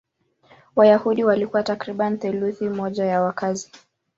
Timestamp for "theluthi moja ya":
2.19-3.21